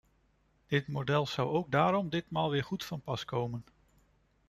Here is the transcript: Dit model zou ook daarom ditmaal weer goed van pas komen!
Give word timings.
Dit 0.67 0.87
model 0.87 1.27
zou 1.27 1.49
ook 1.49 1.71
daarom 1.71 2.09
ditmaal 2.09 2.49
weer 2.49 2.63
goed 2.63 2.83
van 2.85 3.01
pas 3.01 3.25
komen! 3.25 3.65